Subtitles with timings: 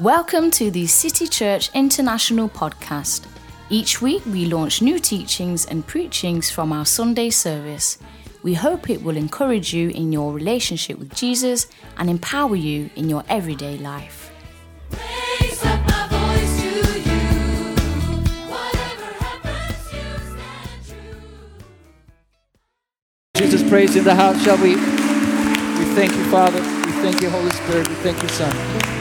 [0.00, 3.26] Welcome to the City Church International podcast.
[3.68, 7.98] Each week we launch new teachings and preachings from our Sunday service.
[8.42, 11.66] We hope it will encourage you in your relationship with Jesus
[11.98, 14.32] and empower you in your everyday life.
[14.90, 16.68] Raise up my voice to
[17.00, 17.20] you.
[18.48, 20.00] Whatever happens, you
[20.32, 21.20] stand true.
[23.34, 24.76] Jesus, praise in the house, shall we?
[24.76, 26.60] We thank you, Father.
[26.86, 27.86] We thank you, Holy Spirit.
[27.86, 28.99] We thank you, Son.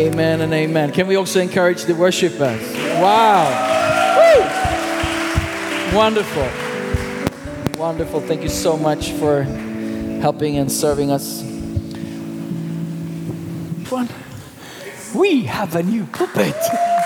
[0.00, 0.92] Amen and amen.
[0.92, 2.58] Can we also encourage the worshipers?
[3.02, 3.44] Wow.
[4.16, 4.40] Woo!
[5.94, 6.48] Wonderful.
[7.78, 8.22] Wonderful.
[8.22, 9.42] Thank you so much for
[10.22, 11.42] helping and serving us.
[13.90, 14.08] One.
[15.14, 16.56] We have a new puppet.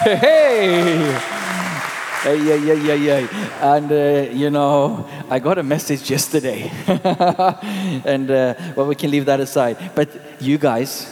[0.05, 1.19] Hey!
[2.23, 3.75] Hey, yeah, yeah, yeah, yeah.
[3.75, 6.71] And, uh, you know, I got a message yesterday.
[6.87, 9.79] and, uh, well, we can leave that aside.
[9.97, 11.09] But you guys,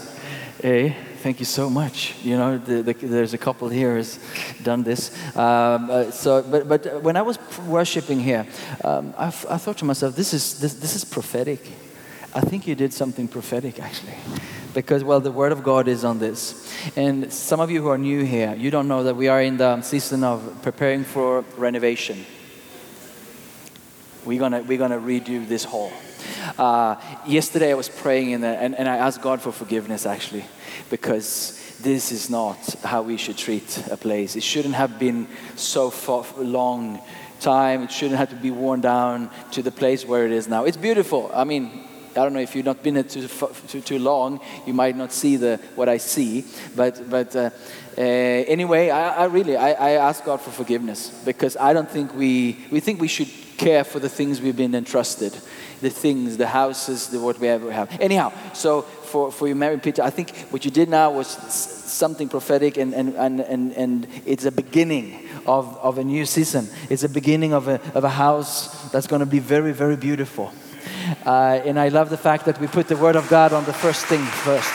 [0.62, 2.16] eh, thank you so much.
[2.24, 4.18] You know, the, the, there's a couple here has
[4.62, 5.16] done this.
[5.36, 8.44] Um, uh, so, but, but when I was worshiping here,
[8.82, 11.60] um, I, I thought to myself, this is, this, this is prophetic.
[12.34, 14.16] I think you did something prophetic, actually.
[14.74, 16.68] Because, well, the Word of God is on this.
[16.96, 19.58] And some of you who are new here, you don't know that we are in
[19.58, 22.26] the season of preparing for renovation.
[24.24, 25.92] We're gonna, we're gonna redo this hall.
[26.58, 30.44] Uh, yesterday I was praying in the, and, and I asked God for forgiveness actually,
[30.90, 34.36] because this is not how we should treat a place.
[34.36, 37.00] It shouldn't have been so far, long
[37.40, 37.82] time.
[37.82, 40.64] It shouldn't have to be worn down to the place where it is now.
[40.64, 41.30] It's beautiful.
[41.34, 43.26] I mean, I don't know if you've not been here too,
[43.68, 46.44] too, too long, you might not see the, what I see.
[46.76, 47.50] But, but uh,
[47.96, 52.14] uh, anyway, I, I really, I, I ask God for forgiveness because I don't think
[52.14, 55.32] we, we think we should care for the things we've been entrusted,
[55.80, 58.00] the things, the houses, the what we ever have.
[58.00, 62.28] Anyhow, so for, for you, Mary Peter, I think what you did now was something
[62.28, 66.68] prophetic and, and, and, and, and it's a beginning of, of a new season.
[66.88, 70.52] It's a beginning of a, of a house that's going to be very, very beautiful.
[71.26, 73.72] Uh, and I love the fact that we put the Word of God on the
[73.72, 74.72] first thing first.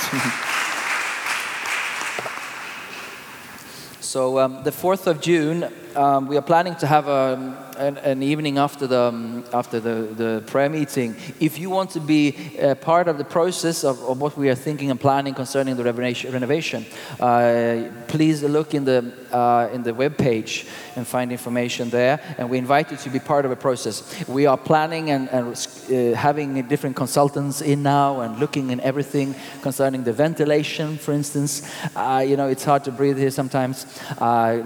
[4.02, 8.24] so, um, the 4th of June, um, we are planning to have a, an, an
[8.24, 11.16] evening after, the, um, after the, the prayer meeting.
[11.40, 14.56] If you want to be uh, part of the process of, of what we are
[14.56, 16.86] thinking and planning concerning the renovation, renovation
[17.20, 20.66] uh, please look in the, uh, in the web page
[20.96, 22.20] and find information there.
[22.38, 24.28] And we invite you to be part of a process.
[24.28, 29.36] We are planning and, and uh, having different consultants in now and looking in everything
[29.62, 31.70] concerning the ventilation, for instance.
[31.96, 33.86] Uh, you know, it's hard to breathe here sometimes.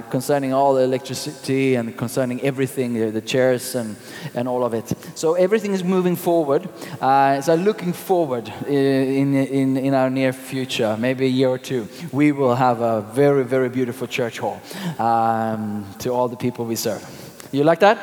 [0.10, 3.96] Concerning all the electricity and concerning everything, uh, the chairs and,
[4.34, 4.92] and all of it.
[5.16, 6.70] So everything is moving forward.
[7.02, 11.58] Uh, so looking forward uh, in, in, in our near future, maybe a year or
[11.58, 14.62] two, we will have a very, very beautiful church hall
[15.00, 17.04] um, to all the people we serve.
[17.52, 17.98] You like that?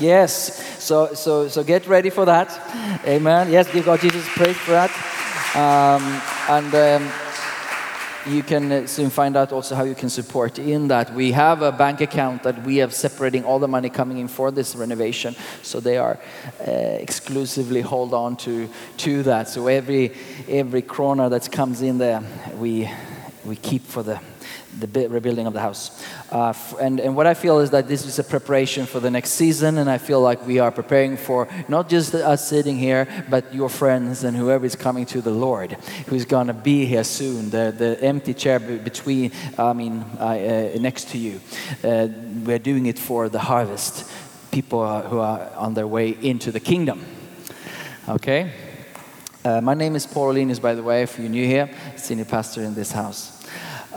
[0.00, 0.82] Yes.
[0.82, 2.50] So, so, so get ready for that.
[3.06, 3.50] Amen.
[3.50, 4.90] Yes, give God Jesus praise for that.
[5.54, 6.02] Um,
[6.48, 7.12] and um,
[8.26, 11.12] you can uh, soon find out also how you can support in that.
[11.14, 14.50] We have a bank account that we have separating all the money coming in for
[14.50, 15.36] this renovation.
[15.62, 16.18] So they are
[16.66, 18.68] uh, exclusively hold on to,
[18.98, 19.48] to that.
[19.48, 20.12] So every,
[20.48, 22.22] every krona that comes in there,
[22.56, 22.90] we,
[23.44, 24.20] we keep for the,
[24.78, 26.04] the rebuilding of the house.
[26.30, 29.30] Uh, and, and what I feel is that this is a preparation for the next
[29.30, 33.54] season, and I feel like we are preparing for not just us sitting here, but
[33.54, 35.72] your friends and whoever is coming to the Lord,
[36.06, 37.50] who's going to be here soon.
[37.50, 41.40] The, the empty chair between, I mean, uh, next to you.
[41.82, 42.08] Uh,
[42.44, 44.10] we're doing it for the harvest,
[44.50, 47.04] people who are on their way into the kingdom.
[48.08, 48.52] Okay?
[49.44, 52.62] Uh, my name is Paul Linus, by the way, if you're new here, senior pastor
[52.62, 53.33] in this house.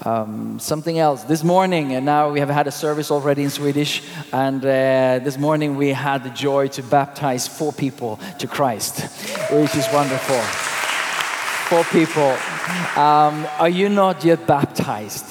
[0.05, 1.23] Um, something else.
[1.23, 5.37] This morning, and now we have had a service already in Swedish, and uh, this
[5.37, 9.01] morning we had the joy to baptize four people to Christ,
[9.51, 10.39] which is wonderful.
[11.69, 12.37] Four people.
[12.95, 15.25] Um, are you not yet baptized?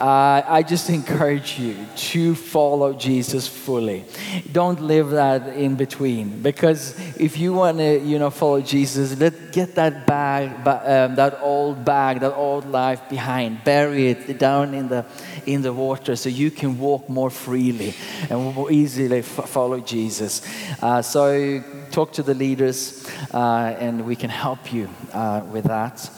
[0.00, 4.04] Uh, I just encourage you to follow Jesus fully.
[4.50, 9.52] Don't live that in between, because if you want to, you know, follow Jesus, let
[9.52, 14.88] get that bag, um, that old bag, that old life behind, bury it down in
[14.88, 15.04] the
[15.46, 17.94] in the water, so you can walk more freely
[18.30, 20.42] and more easily f- follow Jesus.
[20.82, 26.10] Uh, so talk to the leaders, uh, and we can help you uh, with that.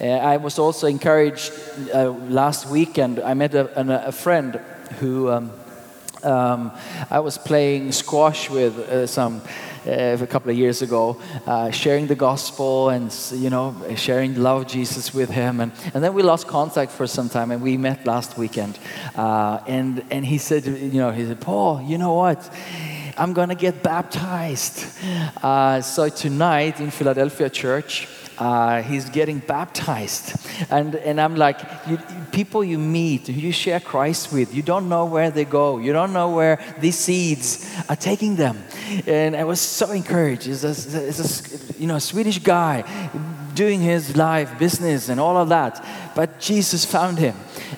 [0.00, 1.52] Uh, I was also encouraged
[1.94, 3.18] uh, last weekend.
[3.18, 4.60] I met a, an, a friend
[5.00, 5.50] who um,
[6.22, 6.70] Um,
[7.10, 9.40] I was playing squash with uh, some
[9.86, 11.16] uh, a couple of years ago,
[11.46, 15.72] uh, sharing the gospel and you know sharing the love of Jesus with him, and,
[15.94, 18.78] and then we lost contact for some time, and we met last weekend,
[19.14, 22.50] uh, and and he said, you know, he said, Paul, you know what?
[23.18, 24.76] I'm gonna get baptized.
[25.84, 28.08] So tonight in Philadelphia church,
[28.38, 30.36] uh, he's getting baptized.
[30.70, 31.98] And, and I'm like, you,
[32.32, 35.78] people you meet, you share Christ with, you don't know where they go.
[35.78, 38.62] You don't know where these seeds are taking them.
[39.06, 40.46] And I was so encouraged.
[40.46, 42.84] It's a, a you know, Swedish guy
[43.54, 45.84] doing his life business and all of that.
[46.14, 47.34] But Jesus found him.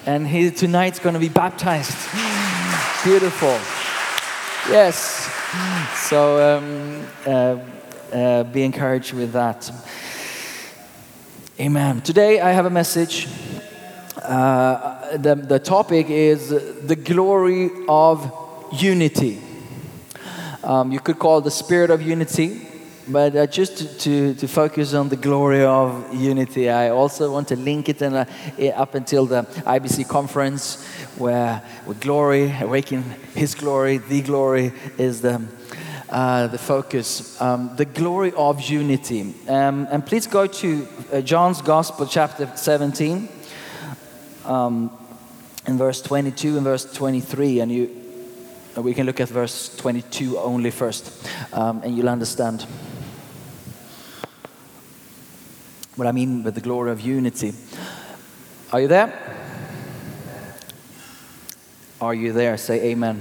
[0.07, 1.97] And he tonight's going to be baptized.
[3.05, 3.59] Beautiful.
[4.71, 5.33] Yes.
[6.09, 7.59] So um, uh,
[8.13, 9.71] uh, be encouraged with that.
[11.61, 12.01] Amen.
[12.03, 13.27] Today I have a message.
[14.23, 18.33] Uh, the, the topic is the glory of
[18.73, 19.43] unity.
[20.63, 22.65] Um, you could call the spirit of unity,
[23.09, 27.49] but uh, just to, to, to focus on the glory of unity, I also want
[27.49, 33.03] to link it in a, eh, up until the IBC conference where with glory, awaken
[33.35, 35.45] His glory, the glory is the,
[36.11, 37.41] uh, the focus.
[37.41, 39.35] Um, the glory of unity.
[39.49, 43.29] Um, and please go to uh, John's Gospel, chapter 17,
[44.45, 44.91] um,
[45.67, 47.91] in verse 22 and verse 23, and you.
[48.77, 52.67] uh, We can look at verse 22 only first, um, and you'll understand
[55.97, 57.53] what I mean by the glory of unity.
[58.73, 59.13] Are you there?
[62.01, 62.57] Are you there?
[62.57, 63.21] Say amen.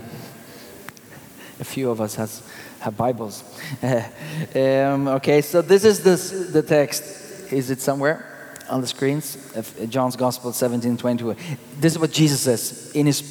[1.60, 2.44] A few of us has,
[2.80, 3.44] have Bibles.
[3.82, 7.52] um, okay, so this is this, the text.
[7.52, 8.26] Is it somewhere
[8.70, 9.38] on the screens?
[9.90, 11.36] John's Gospel 17 22.
[11.80, 13.22] This is what Jesus says in his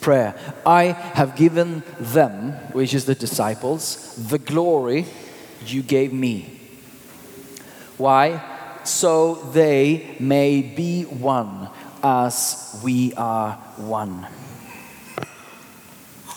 [0.00, 0.34] prayer
[0.66, 5.06] I have given them, which is the disciples, the glory
[5.66, 6.58] you gave me.
[7.96, 8.42] Why?
[8.84, 11.68] So they may be one
[12.02, 14.26] as we are one.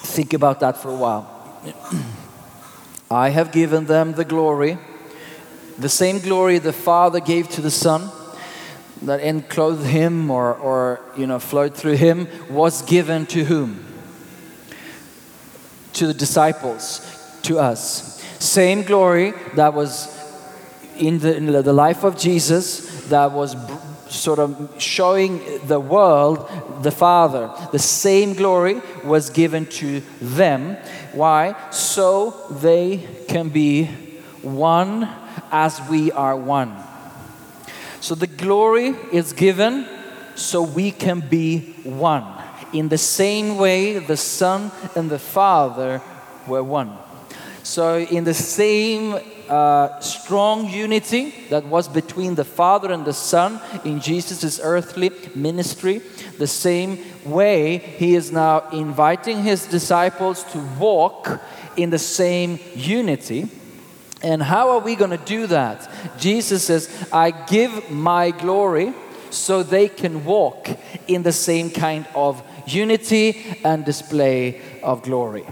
[0.04, 1.30] Think about that for a while.
[3.13, 4.77] I have given them the glory,
[5.77, 8.10] the same glory the Father gave to the Son,
[9.01, 13.86] that enclosed him or, or you know flowed through him, was given to whom?
[15.94, 18.21] To the disciples, to us.
[18.39, 20.09] Same glory that was
[20.98, 23.56] in the, in the life of Jesus that was
[24.13, 26.50] sort of showing the world
[26.81, 27.51] the Father.
[27.71, 30.77] The same glory was given to them.
[31.13, 31.56] Why?
[31.71, 33.86] So they can be
[34.42, 35.10] one
[35.51, 36.75] as we are one.
[38.00, 39.88] So the glory is given
[40.36, 42.25] so we can be one.
[42.74, 46.01] In the same way the Son and the Father
[46.48, 46.98] were one.
[47.63, 49.18] So, in the same
[49.50, 56.01] uh, strong unity that was between the Father and the Son in Jesus' earthly ministry,
[56.38, 61.42] the same way He is now inviting His disciples to walk
[61.75, 63.50] in the same unity.
[64.22, 65.90] And how are we going to do that?
[66.18, 68.94] Jesus says, I give my glory
[69.30, 70.69] so they can walk
[71.07, 75.45] in the same kind of unity and display of glory.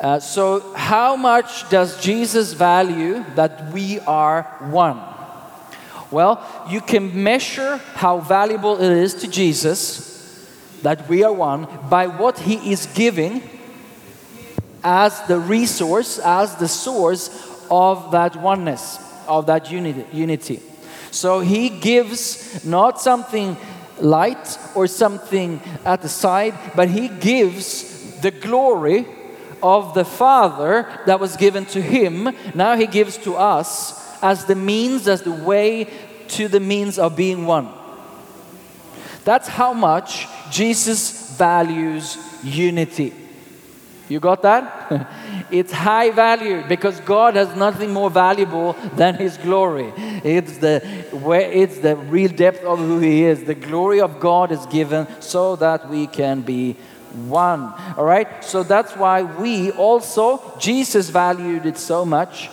[0.00, 5.00] Uh, so, how much does Jesus value that we are one?
[6.10, 10.14] Well, you can measure how valuable it is to Jesus
[10.82, 13.42] that we are one by what he is giving
[14.84, 17.30] as the resource, as the source
[17.70, 20.04] of that oneness, of that unity.
[20.12, 20.62] unity.
[21.10, 23.56] So he gives not something
[23.98, 29.06] light or something at the side, but he gives the glory
[29.62, 32.34] of the Father that was given to him.
[32.54, 35.88] Now he gives to us as the means, as the way
[36.28, 37.68] to the means of being one.
[39.24, 43.12] That's how much Jesus values unity.
[44.08, 45.08] You got that?
[45.50, 49.92] it's high value because God has nothing more valuable than His glory.
[49.96, 50.78] It's the
[51.10, 53.44] where it's the real depth of who He is.
[53.44, 56.76] The glory of God is given so that we can be
[57.28, 57.72] one.
[57.96, 58.44] All right.
[58.44, 62.50] So that's why we also Jesus valued it so much.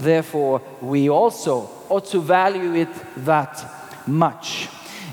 [0.00, 2.88] Therefore, we also ought to value it
[3.24, 3.64] that
[4.06, 4.68] much.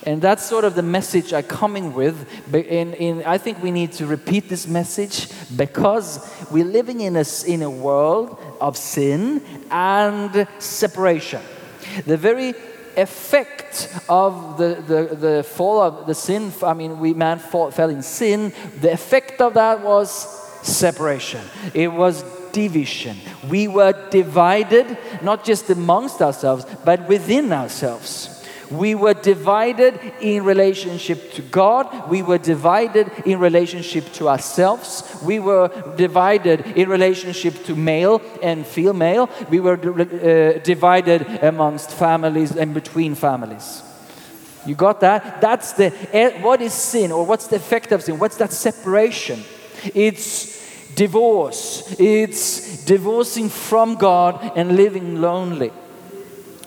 [0.06, 2.28] And that's sort of the message I'm coming with.
[2.54, 6.20] In, in, I think we need to repeat this message because
[6.52, 11.42] we're living in a, in a world of sin and separation.
[12.06, 12.54] The very
[12.98, 17.90] effect of the, the, the fall of the sin, I mean, we man fall, fell
[17.90, 20.10] in sin, the effect of that was
[20.62, 21.42] separation.
[21.74, 23.18] It was division.
[23.50, 28.35] We were divided, not just amongst ourselves, but within ourselves.
[28.72, 32.10] We were divided in relationship to God.
[32.10, 35.20] We were divided in relationship to ourselves.
[35.24, 39.30] We were divided in relationship to male and female.
[39.50, 43.84] We were uh, divided amongst families and between families.
[44.66, 45.42] You got that?
[45.42, 45.92] That's the
[46.42, 48.18] what is sin or what's the effect of sin?
[48.18, 49.44] What's that separation?
[49.94, 50.56] It's
[50.96, 51.96] divorce.
[52.00, 55.72] It's divorcing from God and living lonely.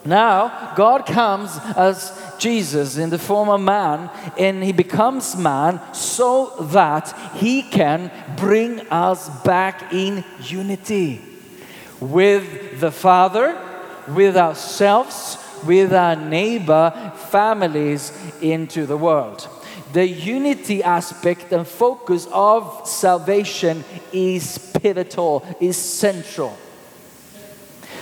[0.05, 6.55] Now, God comes as Jesus in the form of man, and he becomes man so
[6.73, 11.21] that he can bring us back in unity
[12.01, 13.59] with the Father,
[14.09, 15.37] with ourselves,
[15.67, 19.49] with our neighbor, families into the world.
[19.93, 26.57] The unity aspect and focus of salvation is pivotal, is central.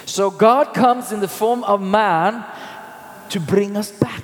[0.06, 2.44] So God comes in the form of man
[3.30, 4.22] to bring us back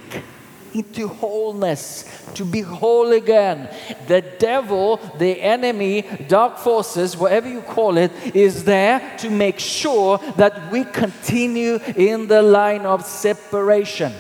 [0.73, 3.69] into wholeness, to be whole again.
[4.07, 10.19] The devil, the enemy, dark forces, whatever you call it, is there to make sure
[10.37, 14.13] that we continue in the line of separation.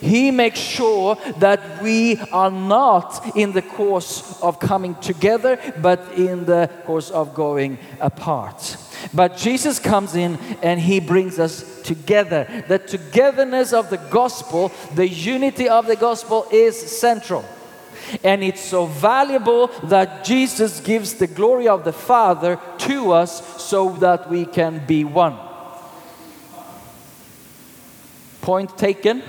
[0.00, 6.46] He makes sure that we are not in the course of coming together, but in
[6.46, 8.76] the course of going apart.
[9.12, 12.64] But Jesus comes in and he brings us together.
[12.68, 17.44] The togetherness of the gospel, the unity of the gospel is central.
[18.22, 23.90] And it's so valuable that Jesus gives the glory of the Father to us so
[23.96, 25.36] that we can be one.
[28.42, 29.22] Point taken.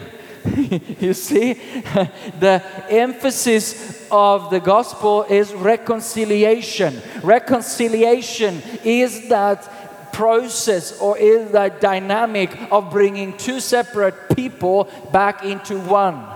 [0.99, 1.53] you see,
[2.39, 7.01] the emphasis of the gospel is reconciliation.
[7.23, 15.79] Reconciliation is that process or is that dynamic of bringing two separate people back into
[15.79, 16.27] one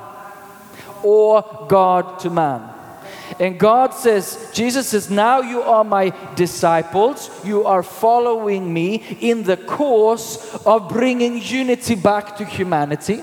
[1.04, 2.72] or God to man.
[3.40, 7.30] And God says, Jesus says, now you are my disciples.
[7.44, 13.22] You are following me in the course of bringing unity back to humanity.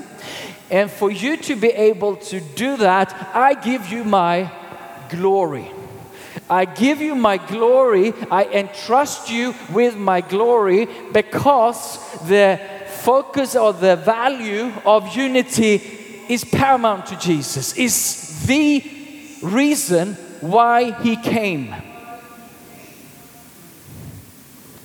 [0.71, 4.51] And for you to be able to do that, I give you my
[5.09, 5.71] glory.
[6.51, 8.13] I give you my glory.
[8.31, 15.77] I entrust you with my glory because the focus or the value of unity
[16.29, 18.85] is paramount to Jesus, is the
[19.43, 21.75] reason why he came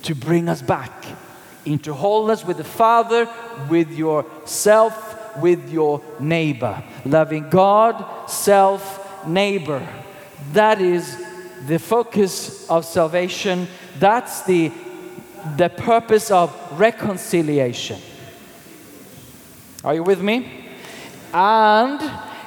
[0.02, 1.04] to bring us back
[1.64, 3.28] into wholeness with the Father,
[3.68, 5.03] with yourself,
[5.38, 6.82] with your neighbor.
[7.04, 9.86] Loving God, self, neighbor.
[10.52, 11.22] That is
[11.66, 13.66] the focus of salvation.
[13.98, 14.72] That's the,
[15.56, 18.00] the purpose of reconciliation.
[19.82, 20.64] Are you with me?
[21.32, 22.00] And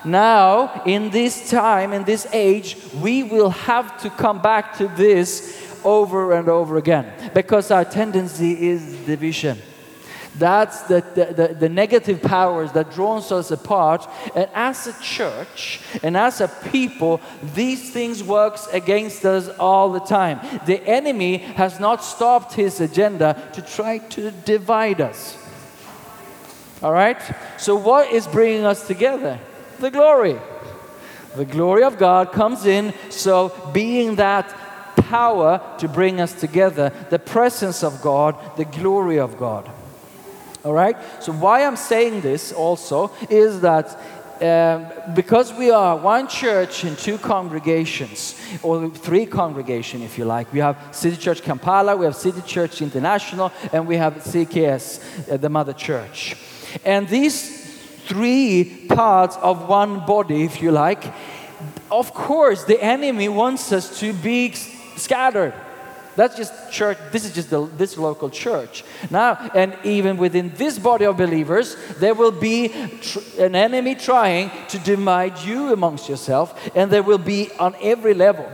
[0.06, 5.77] now, in this time, in this age, we will have to come back to this
[5.84, 9.58] over and over again because our tendency is division.
[10.38, 14.08] That's the, the, the, negative powers that draws us apart.
[14.36, 17.22] And as a church and as a people,
[17.56, 20.39] these things works against us all the time.
[20.65, 25.38] The enemy has not stopped his agenda to try to divide us.
[26.84, 27.20] All right?
[27.58, 29.39] So, what is bringing us together?
[29.79, 30.38] The glory.
[31.36, 34.56] The glory of God comes in, so being that
[34.96, 39.70] power to bring us together, the presence of God, the glory of God.
[40.67, 40.97] All right?
[41.24, 43.97] So, why I'm saying this also is that
[44.41, 50.51] um, because we are one church in two congregations, or three congregations, if you like.
[50.53, 55.38] We have City Church Kampala, we have City Church International, and we have CKS, uh,
[55.38, 56.36] the mother church.
[56.86, 61.12] And these three parts of one body, if you like,
[61.89, 65.53] of course, the enemy wants us to be scattered.
[66.17, 66.97] That's just church.
[67.12, 68.83] This is just the, this local church.
[69.12, 72.69] Now, and even within this body of believers, there will be
[73.01, 78.15] tr- an enemy trying to divide you amongst yourself, and there will be on every
[78.15, 78.51] level.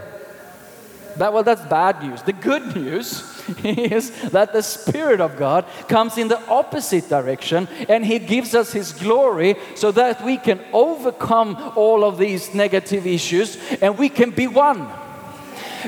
[1.15, 2.21] That, well, that's bad news.
[2.23, 3.23] The good news
[3.63, 8.73] is that the Spirit of God comes in the opposite direction and He gives us
[8.73, 14.31] His glory so that we can overcome all of these negative issues and we can
[14.31, 14.89] be one.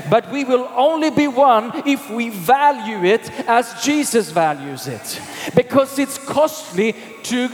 [0.10, 5.22] But we will only be one if we value it as Jesus values it.
[5.56, 7.50] Because it's costly to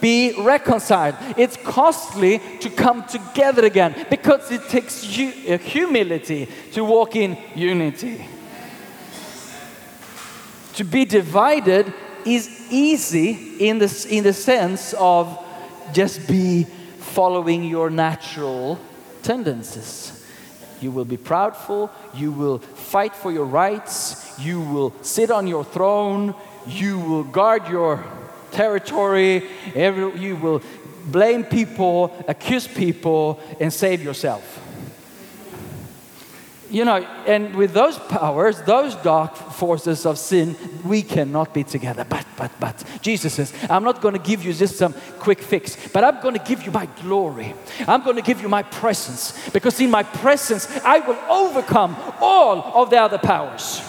[0.00, 1.16] be reconciled.
[1.36, 8.26] It's costly to come together again because it takes uh, humility to walk in unity.
[10.74, 11.92] To be divided
[12.26, 15.42] is easy in the, in the sense of
[15.92, 16.64] just be
[16.98, 18.78] following your natural
[19.22, 20.15] tendencies.
[20.80, 25.64] You will be proudful, you will fight for your rights, you will sit on your
[25.64, 26.34] throne,
[26.66, 28.04] you will guard your
[28.50, 30.62] territory, every, you will
[31.06, 34.62] blame people, accuse people, and save yourself.
[36.68, 42.04] You know, and with those powers, those dark forces of sin, we cannot be together.
[42.08, 45.76] But, but, but, Jesus says, I'm not going to give you just some quick fix,
[45.92, 47.54] but I'm going to give you my glory.
[47.86, 52.82] I'm going to give you my presence, because in my presence, I will overcome all
[52.82, 53.80] of the other powers.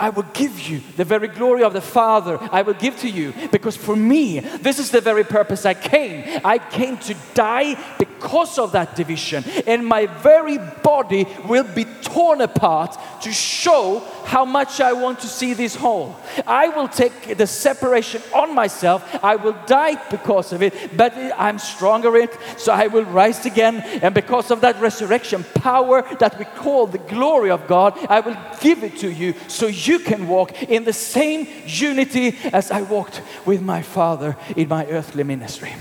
[0.00, 2.38] I will give you the very glory of the Father.
[2.52, 6.40] I will give to you because for me, this is the very purpose I came.
[6.44, 12.40] I came to die because of that division, and my very body will be torn
[12.40, 16.16] apart to show how much I want to see this whole.
[16.46, 19.04] I will take the separation on myself.
[19.22, 23.46] I will die because of it, but I'm stronger in it, so I will rise
[23.46, 23.76] again.
[24.02, 28.36] And because of that resurrection power that we call the glory of God, I will
[28.60, 33.22] give it to you so you can walk in the same unity as I walked
[33.46, 35.72] with my Father in my earthly ministry.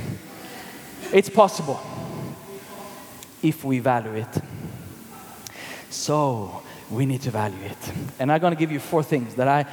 [1.11, 1.79] It's possible
[3.41, 4.41] if we value it.
[5.89, 7.77] So we need to value it.
[8.19, 9.65] And I'm going to give you four things that I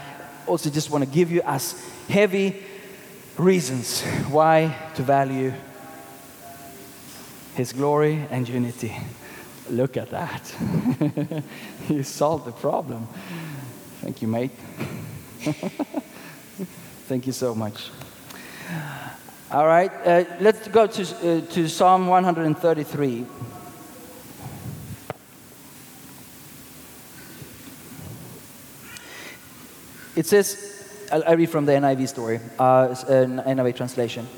[0.46, 2.62] also just want to give you as heavy
[3.36, 5.52] reasons why to value
[7.54, 8.96] His glory and unity.
[9.70, 10.54] Look at that.
[11.88, 13.08] you solved the problem.
[14.04, 14.50] Thank you, mate.
[17.08, 17.88] Thank you so much.
[19.50, 23.24] All right, uh, let's go to, uh, to Psalm 133.
[30.16, 34.28] It says, I'll, I'll read from the NIV story, uh, uh, NIV translation.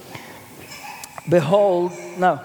[1.28, 2.36] Behold, no,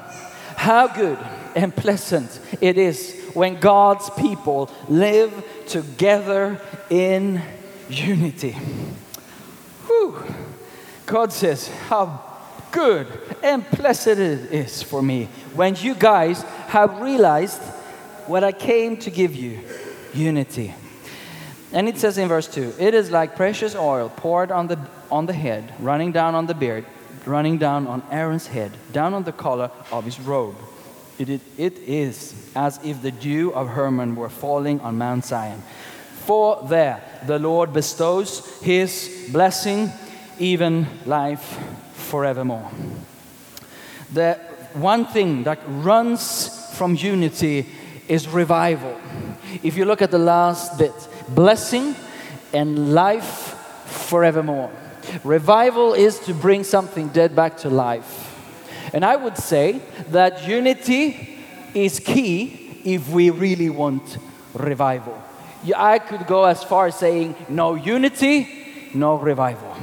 [0.56, 1.20] how good
[1.56, 5.32] and pleasant it is when God's people live
[5.68, 7.42] together in
[7.90, 8.52] unity.
[9.88, 10.24] Whew.
[11.06, 12.24] God says, How
[12.72, 13.08] good
[13.44, 17.62] and blessed it is for me when you guys have realized
[18.28, 19.60] what I came to give you
[20.14, 20.74] unity.
[21.74, 25.26] And it says in verse 2 It is like precious oil poured on the, on
[25.26, 26.86] the head, running down on the beard,
[27.26, 30.56] running down on Aaron's head, down on the collar of his robe.
[31.20, 35.62] It, it, it is as if the dew of Hermon were falling on Mount Zion.
[36.26, 39.92] For there the Lord bestows his blessing,
[40.40, 41.60] even life
[41.94, 42.70] forevermore.
[44.14, 44.40] The
[44.74, 47.68] one thing that runs from unity
[48.08, 49.00] is revival.
[49.64, 50.94] If you look at the last bit,
[51.30, 51.96] blessing
[52.54, 54.72] and life forevermore.
[55.24, 58.31] Revival is to bring something dead back to life.
[58.94, 61.38] And I would say that unity
[61.74, 64.18] is key if we really want
[64.54, 65.22] revival.
[65.76, 69.76] I could go as far as saying no unity, no revival.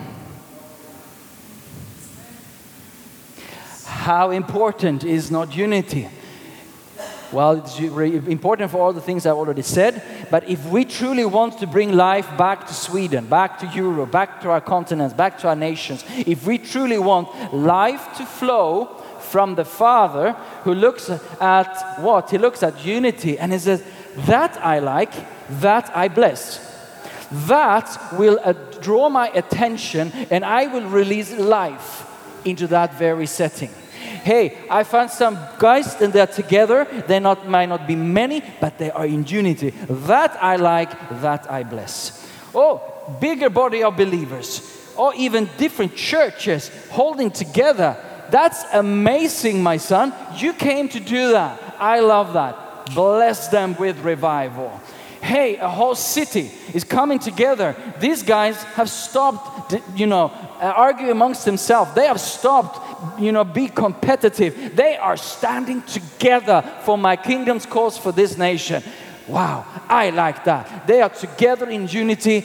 [3.84, 6.08] How important is not unity?
[7.30, 11.58] Well, it's important for all the things I've already said, but if we truly want
[11.58, 15.48] to bring life back to Sweden, back to Europe, back to our continents, back to
[15.48, 18.86] our nations, if we truly want life to flow
[19.20, 20.32] from the Father
[20.64, 22.30] who looks at what?
[22.30, 23.84] He looks at unity and he says,
[24.26, 25.12] That I like,
[25.60, 26.64] that I bless.
[27.46, 32.06] That will uh, draw my attention and I will release life
[32.46, 33.70] into that very setting.
[34.24, 36.86] Hey, I found some guys and they're together.
[37.06, 39.70] They not might not be many, but they are in unity.
[39.88, 42.26] That I like, that I bless.
[42.54, 42.80] Oh,
[43.20, 44.62] bigger body of believers,
[44.96, 47.96] or even different churches holding together.
[48.30, 50.12] That's amazing, my son.
[50.36, 51.76] You came to do that.
[51.78, 52.94] I love that.
[52.94, 54.80] Bless them with revival.
[55.20, 57.74] Hey, a whole city is coming together.
[57.98, 61.92] These guys have stopped, you know, uh, argue amongst themselves.
[61.94, 64.76] They have stopped, you know, be competitive.
[64.76, 68.82] They are standing together for my kingdom's cause for this nation.
[69.26, 70.86] Wow, I like that.
[70.86, 72.44] They are together in unity.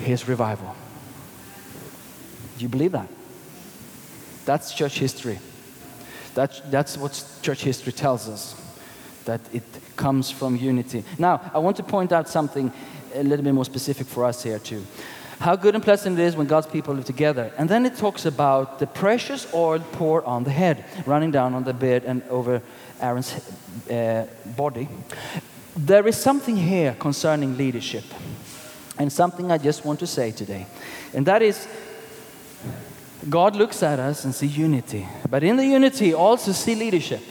[0.00, 0.74] Here's revival.
[2.58, 3.08] Do you believe that?
[4.44, 5.38] That's church history.
[6.34, 8.60] That's, that's what church history tells us,
[9.24, 9.62] that it
[9.96, 11.04] comes from unity.
[11.18, 12.72] Now, I want to point out something
[13.14, 14.84] a little bit more specific for us here, too.
[15.38, 17.52] How good and pleasant it is when God's people live together.
[17.58, 21.64] And then it talks about the precious oil poured on the head, running down on
[21.64, 22.62] the beard and over
[23.00, 23.34] Aaron's
[23.90, 24.26] uh,
[24.56, 24.88] body.
[25.76, 28.04] There is something here concerning leadership,
[28.98, 30.66] and something I just want to say today.
[31.12, 31.66] And that is
[33.28, 37.22] God looks at us and see unity, but in the unity also see leadership.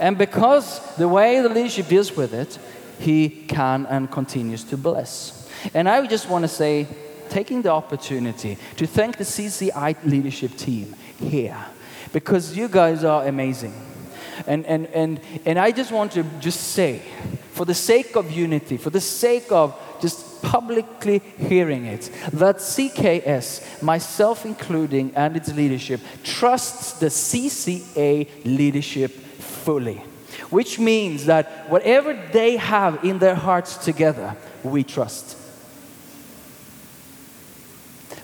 [0.00, 2.58] And because the way the leadership deals with it,
[2.98, 5.48] he can and continues to bless.
[5.74, 6.88] And I just want to say,
[7.28, 11.64] taking the opportunity to thank the CCI leadership team here,
[12.12, 13.74] because you guys are amazing.
[14.46, 17.02] And, and, and, and I just want to just say,
[17.52, 23.82] for the sake of unity, for the sake of just publicly hearing it, that CKS,
[23.82, 29.12] myself including, and its leadership, trusts the CCI leadership
[29.60, 30.02] fully.
[30.50, 35.36] Which means that whatever they have in their hearts together, we trust.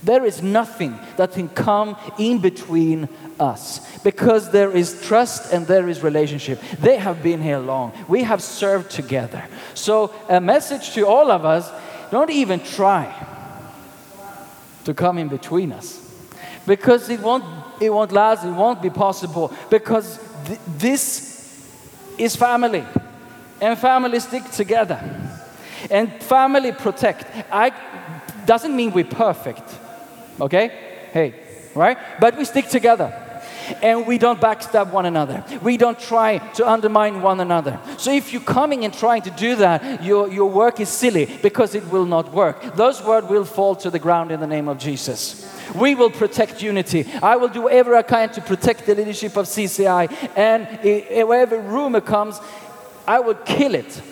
[0.02, 3.08] There is nothing that can come in between
[3.40, 6.60] us because there is trust and there is relationship.
[6.80, 7.92] They have been here long.
[8.08, 9.44] We have served together.
[9.74, 11.70] So, a message to all of us
[12.10, 13.12] don't even try
[14.84, 16.00] to come in between us
[16.66, 17.44] because it won't,
[17.80, 21.36] it won't last, it won't be possible because th- this
[22.18, 22.84] is family
[23.60, 25.00] and family stick together
[25.90, 27.26] and family protect.
[27.50, 27.72] I
[28.46, 29.64] doesn't mean we're perfect,
[30.40, 30.70] okay?
[31.12, 31.34] Hey,
[31.74, 31.98] right?
[32.20, 33.25] But we stick together.
[33.82, 35.44] And we don't backstab one another.
[35.62, 37.78] We don't try to undermine one another.
[37.98, 41.74] So if you're coming and trying to do that, your, your work is silly because
[41.74, 42.76] it will not work.
[42.76, 45.52] Those words will fall to the ground in the name of Jesus.
[45.74, 47.06] We will protect unity.
[47.22, 50.36] I will do whatever I can to protect the leadership of CCI.
[50.36, 52.40] And wherever rumor comes,
[53.06, 54.02] I will kill it.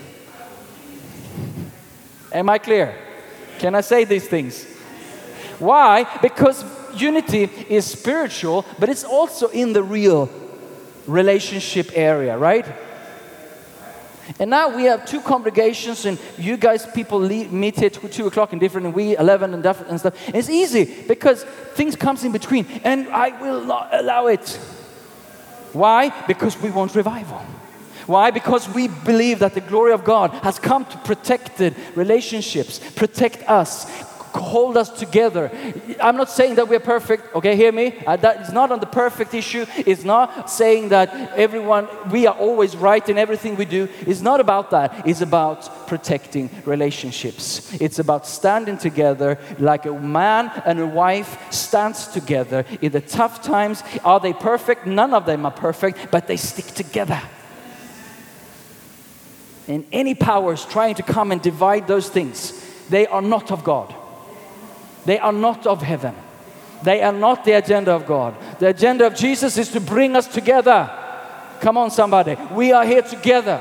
[2.32, 2.96] Am I clear?
[3.58, 4.64] Can I say these things?
[5.58, 6.04] Why?
[6.20, 6.64] Because
[7.00, 10.28] unity is spiritual, but it's also in the real
[11.06, 12.66] relationship area, right?
[14.38, 18.52] And now we have two congregations, and you guys, people leave, meet at two, o'clock
[18.52, 20.14] in different, and we eleven and different and stuff.
[20.26, 24.48] And it's easy because things comes in between, and I will not allow it.
[25.74, 26.08] Why?
[26.26, 27.44] Because we want revival.
[28.06, 28.30] Why?
[28.30, 33.42] Because we believe that the glory of God has come to protect the relationships, protect
[33.48, 33.86] us,
[34.34, 35.50] hold us together.
[36.00, 37.94] I'm not saying that we're perfect, okay, hear me?
[38.06, 39.66] Uh, that is not on the perfect issue.
[39.76, 43.88] It's not saying that everyone, we are always right in everything we do.
[44.06, 45.06] It's not about that.
[45.06, 47.72] It's about protecting relationships.
[47.80, 53.42] It's about standing together like a man and a wife stands together in the tough
[53.42, 53.82] times.
[54.04, 54.86] Are they perfect?
[54.86, 57.20] None of them are perfect, but they stick together.
[59.66, 62.52] And any powers trying to come and divide those things,
[62.90, 63.94] they are not of God.
[65.04, 66.14] They are not of heaven.
[66.82, 68.34] They are not the agenda of God.
[68.58, 70.90] The agenda of Jesus is to bring us together.
[71.60, 72.36] Come on, somebody.
[72.52, 73.60] We are here together.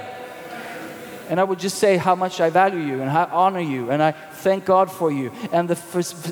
[1.30, 4.04] And I would just say how much I value you and I honor you and
[4.04, 5.76] I thank God for you and the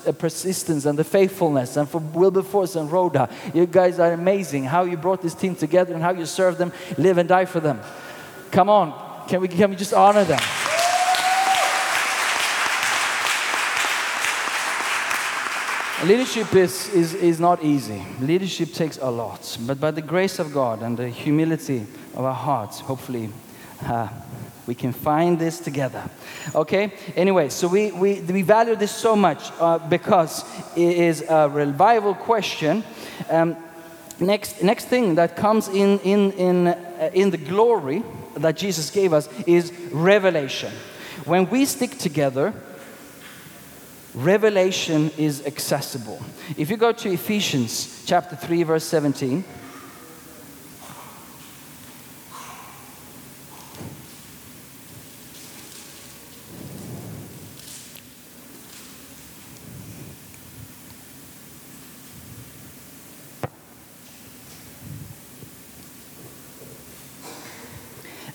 [0.05, 3.29] uh, persistence and the faithfulness and for Wilberforce and Rhoda.
[3.53, 4.65] You guys are amazing.
[4.65, 7.61] How you brought this team together and how you serve them, live and die for
[7.61, 7.79] them.
[8.51, 10.41] Come on, can we, can we just honor them?
[16.03, 18.03] Leadership is, is, is not easy.
[18.19, 19.55] Leadership takes a lot.
[19.67, 21.85] But by the grace of God and the humility
[22.15, 23.29] of our hearts, hopefully,
[23.85, 24.07] uh,
[24.65, 26.03] we can find this together.
[26.55, 26.91] Okay?
[27.15, 30.43] Anyway, so we, we, we value this so much uh, because
[30.75, 32.83] it is a revival question.
[33.29, 33.55] Um,
[34.19, 38.01] next, next thing that comes in, in, in, uh, in the glory
[38.37, 40.73] that Jesus gave us is revelation.
[41.25, 42.55] When we stick together,
[44.13, 46.21] revelation is accessible.
[46.57, 49.43] If you go to Ephesians chapter 3 verse 17,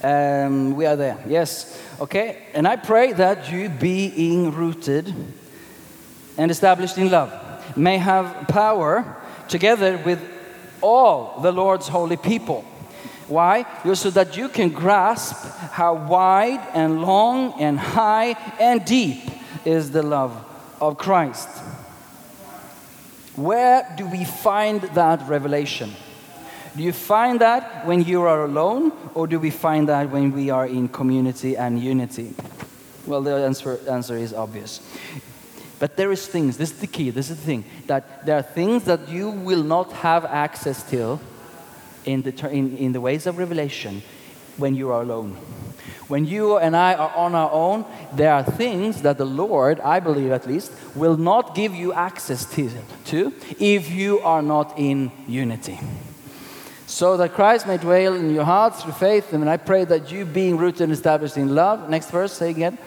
[0.03, 1.19] Um, we are there.
[1.27, 1.77] Yes.
[1.99, 2.45] Okay.
[2.55, 5.13] And I pray that you, being rooted
[6.39, 7.33] and established in love,
[7.77, 9.17] may have power
[9.49, 10.21] together with
[10.81, 12.65] all the Lord's holy people.
[13.29, 13.67] Why?
[13.95, 15.35] So that you can grasp
[15.73, 19.23] how wide and long and high and deep
[19.65, 20.33] is the love
[20.81, 21.49] of Christ.
[23.35, 25.93] Where do we find that revelation?
[26.77, 30.51] Do you find that when you are alone, or do we find that when we
[30.51, 32.35] are in community and unity?
[33.07, 34.81] Well, the answer, answer is obvious.
[35.79, 38.43] But there is things, this is the key, this is the thing, that there are
[38.43, 41.21] things that you will not have access to
[42.05, 44.03] in the, in, in the ways of revelation
[44.57, 45.37] when you are alone.
[46.09, 49.99] When you and I are on our own, there are things that the Lord, I
[50.01, 52.71] believe at least, will not give you access to,
[53.07, 55.79] to if you are not in unity.
[56.87, 60.25] So that Christ may dwell in your hearts through faith, and I pray that you,
[60.25, 62.79] being rooted and established in love, next verse, say again,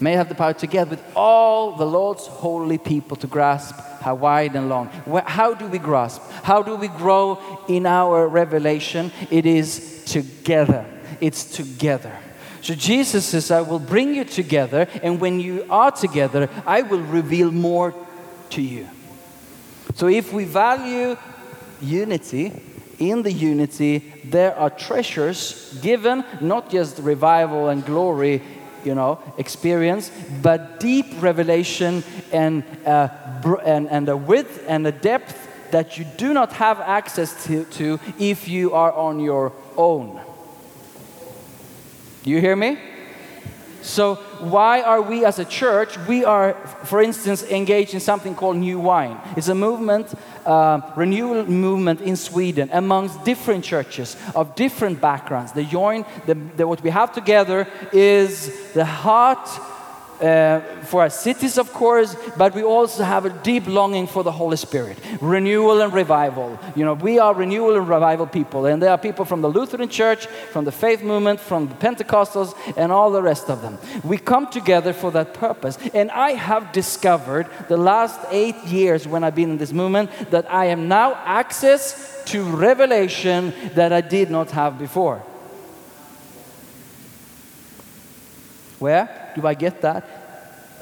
[0.00, 4.54] may have the power together with all the Lord's holy people to grasp how wide
[4.54, 4.88] and long.
[5.24, 6.20] How do we grasp?
[6.42, 9.10] How do we grow in our revelation?
[9.30, 10.84] It is together.
[11.20, 12.12] It's together.
[12.60, 17.02] So Jesus says, I will bring you together, and when you are together, I will
[17.02, 17.94] reveal more
[18.50, 18.88] to you.
[19.94, 21.16] So if we value
[21.80, 22.52] unity,
[22.98, 28.42] in the unity, there are treasures given, not just revival and glory,
[28.84, 30.10] you know, experience,
[30.42, 33.08] but deep revelation and, uh,
[33.64, 37.98] and, and a width and a depth that you do not have access to, to
[38.18, 40.20] if you are on your own.
[42.22, 42.78] Do you hear me?
[43.82, 45.98] So, why are we as a church?
[46.08, 49.20] We are, for instance, engaged in something called New Wine.
[49.36, 50.14] It's a movement,
[50.46, 55.52] uh, renewal movement in Sweden amongst different churches of different backgrounds.
[55.52, 59.48] They join, the, the, what we have together is the heart
[60.20, 64.32] uh, for our cities, of course, but we also have a deep longing for the
[64.32, 66.58] Holy Spirit, renewal and revival.
[66.76, 69.88] You know, we are renewal and revival people, and there are people from the Lutheran
[69.88, 73.78] Church, from the faith movement, from the Pentecostals, and all the rest of them.
[74.04, 79.24] We come together for that purpose, and I have discovered the last eight years when
[79.24, 84.30] I've been in this movement that I am now access to revelation that I did
[84.30, 85.18] not have before.
[88.78, 90.04] Where do I get that?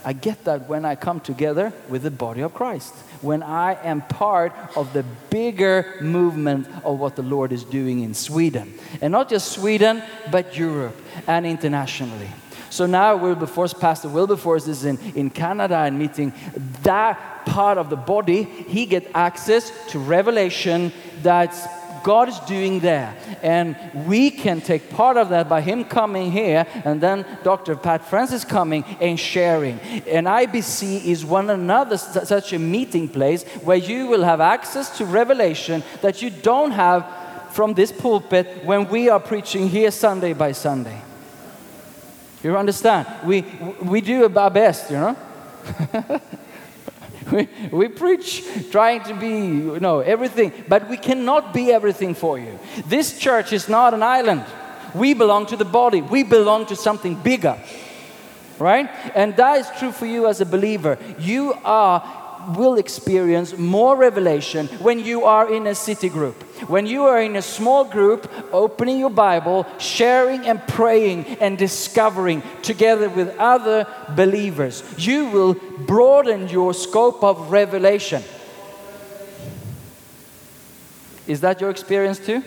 [0.05, 4.03] I get that when I come together with the body of Christ, when I am
[4.03, 8.75] part of the bigger movement of what the Lord is doing in Sweden.
[9.01, 10.97] And not just Sweden, but Europe
[11.29, 12.29] and internationally.
[12.71, 16.33] So now Wilberforce, Pastor Wilberforce is in, in Canada and meeting
[16.83, 18.45] that part of the body.
[18.45, 20.91] He get access to revelation
[21.23, 21.67] that's
[22.03, 23.15] God is doing there.
[23.43, 27.77] And we can take part of that by Him coming here and then Dr.
[27.77, 29.81] Pat Francis coming and sharing.
[29.81, 35.05] And IBC is one another such a meeting place where you will have access to
[35.05, 37.07] revelation that you don't have
[37.53, 41.01] from this pulpit when we are preaching here Sunday by Sunday.
[42.43, 43.07] You understand?
[43.25, 43.43] We,
[43.83, 45.17] we do our best, you know?
[47.33, 52.39] we, we preach trying to be, you know, everything, but we cannot be everything for
[52.39, 52.59] you.
[52.87, 54.45] This church is not an island.
[54.95, 57.59] We belong to the body, we belong to something bigger,
[58.59, 58.91] right?
[59.15, 60.99] And that is true for you as a believer.
[61.19, 62.22] You are
[62.57, 66.43] will experience more revelation when you are in a city group.
[66.69, 72.43] When you are in a small group, opening your Bible, sharing and praying and discovering
[72.63, 78.23] together with other believers, you will broaden your scope of revelation.
[81.27, 82.43] Is that your experience too?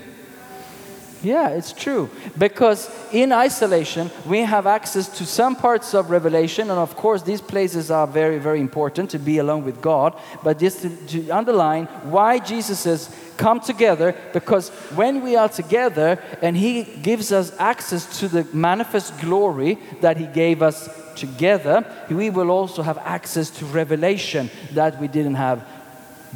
[1.25, 2.07] Yeah, it's true.
[2.37, 7.41] Because in isolation, we have access to some parts of Revelation, and of course, these
[7.41, 10.15] places are very, very important to be alone with God.
[10.43, 16.19] But just to, to underline why Jesus says, come together, because when we are together
[16.43, 22.29] and He gives us access to the manifest glory that He gave us together, we
[22.29, 25.65] will also have access to revelation that we didn't have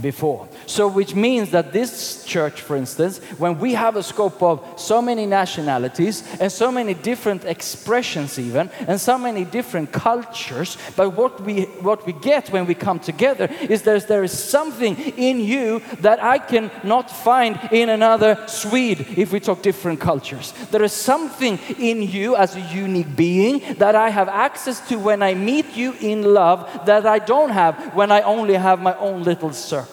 [0.02, 0.48] before.
[0.66, 5.02] So, which means that this church, for instance, when we have a scope of so
[5.02, 11.42] many nationalities and so many different expressions, even, and so many different cultures, but what
[11.42, 15.82] we, what we get when we come together is there's, there is something in you
[16.00, 20.54] that I can not find in another Swede if we talk different cultures.
[20.72, 25.24] There is something in you as a unique being that I have access to when
[25.24, 29.24] I meet you in love that I don't have when I only have my own
[29.24, 29.89] little circle.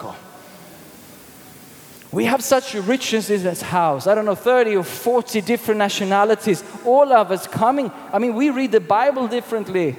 [2.12, 4.06] We have such richness in this house.
[4.06, 7.90] I don't know, 30 or 40 different nationalities, all of us coming.
[8.12, 9.96] I mean, we read the Bible differently,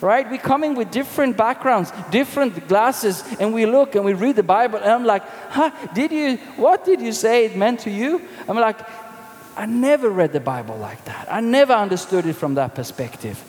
[0.00, 0.30] right?
[0.30, 4.78] We're coming with different backgrounds, different glasses, and we look and we read the Bible,
[4.78, 8.22] and I'm like, huh, did you, what did you say it meant to you?
[8.46, 8.78] I'm like,
[9.56, 11.26] I never read the Bible like that.
[11.28, 13.42] I never understood it from that perspective.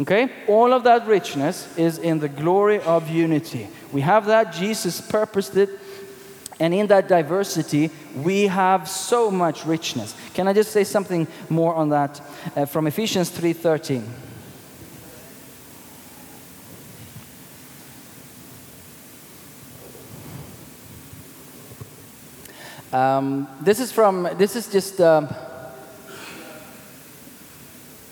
[0.00, 0.30] Okay?
[0.48, 3.68] All of that richness is in the glory of unity.
[3.92, 4.52] We have that.
[4.52, 5.70] Jesus purposed it.
[6.58, 10.14] And in that diversity, we have so much richness.
[10.34, 12.20] Can I just say something more on that
[12.54, 14.04] uh, from Ephesians 3:13?
[22.92, 25.24] Um, this is from this is just um,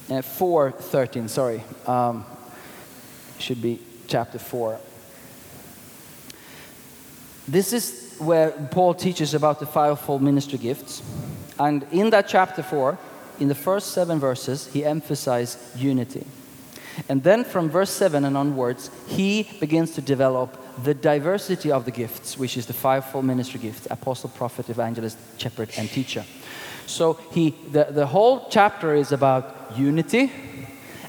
[0.09, 1.29] uh, 4:13.
[1.29, 2.25] Sorry, um,
[3.39, 4.81] should be chapter 4.
[7.51, 11.03] This is where Paul teaches about the fivefold ministry gifts.
[11.59, 12.97] And in that chapter 4,
[13.41, 16.25] in the first seven verses, he emphasizes unity.
[17.09, 21.91] And then from verse 7 and onwards, he begins to develop the diversity of the
[21.91, 26.25] gifts, which is the fivefold ministry gifts apostle, prophet, evangelist, shepherd, and teacher.
[26.87, 30.31] So he, the, the whole chapter is about unity,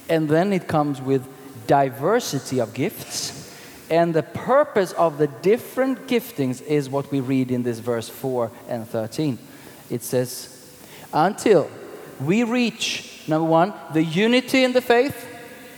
[0.09, 1.27] and then it comes with
[1.67, 3.40] diversity of gifts.
[3.91, 8.49] And the purpose of the different giftings is what we read in this verse 4
[8.69, 9.37] and 13.
[9.89, 10.73] It says,
[11.13, 11.69] Until
[12.21, 15.27] we reach, number one, the unity in the faith,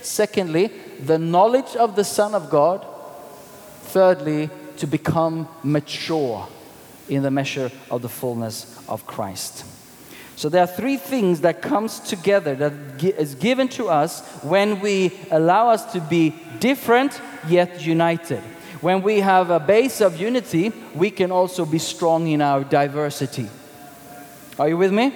[0.00, 2.86] secondly, the knowledge of the Son of God,
[3.82, 6.46] thirdly, to become mature
[7.08, 9.64] in the measure of the fullness of Christ.
[10.36, 15.12] So there are three things that comes together that is given to us when we
[15.30, 18.42] allow us to be different yet united.
[18.80, 23.48] When we have a base of unity, we can also be strong in our diversity.
[24.58, 25.12] Are you with me?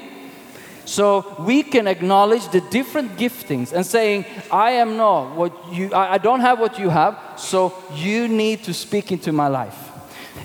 [0.84, 6.16] So we can acknowledge the different giftings and saying, I am not what you I
[6.16, 9.76] don't have what you have, so you need to speak into my life.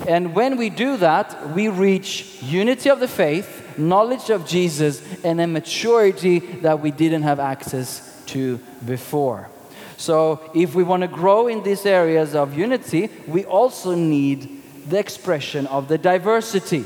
[0.05, 5.39] And when we do that, we reach unity of the faith, knowledge of Jesus, and
[5.41, 9.49] a maturity that we didn't have access to before.
[9.97, 14.99] So, if we want to grow in these areas of unity, we also need the
[14.99, 16.83] expression of the diversity.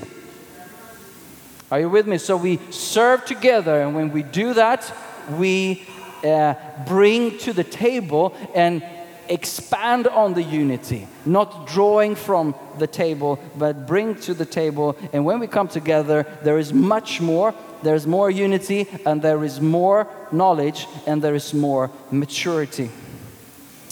[1.72, 2.18] Are you with me?
[2.18, 4.94] So, we serve together, and when we do that,
[5.32, 5.88] we
[6.24, 6.54] uh,
[6.86, 8.84] bring to the table and
[9.30, 14.98] expand on the unity, not drawing from the table, but bring to the table.
[15.14, 17.54] And when we come together, there is much more.
[17.84, 22.90] There's more unity, and there is more knowledge, and there is more maturity.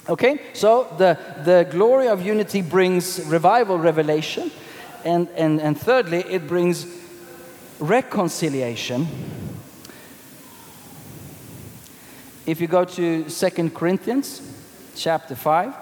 [0.08, 4.52] Okay, so the, the glory of unity brings revival, revelation,
[5.04, 6.86] and, and, and thirdly, it brings
[7.80, 9.08] reconciliation.
[12.46, 14.55] If you go to Second Corinthians
[14.96, 15.76] chapter 5,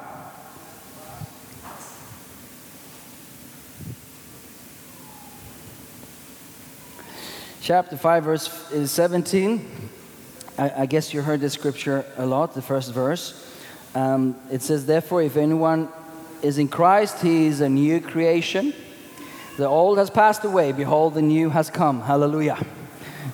[7.62, 9.90] chapter 5, verse uh, 17.
[10.58, 13.40] I, I guess you heard this scripture a lot, the first verse.
[13.96, 15.90] Um, it says, Therefore, if anyone
[16.42, 18.74] is in Christ, he is a new creation.
[19.58, 20.72] The old has passed away.
[20.72, 22.02] Behold, the new has come.
[22.02, 22.58] Hallelujah.